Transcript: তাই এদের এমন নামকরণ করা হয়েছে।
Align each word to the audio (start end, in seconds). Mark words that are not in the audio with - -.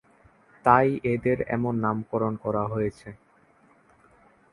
তাই 0.65 0.87
এদের 1.05 1.37
এমন 1.47 1.73
নামকরণ 1.79 2.33
করা 2.43 2.63
হয়েছে। 2.65 3.09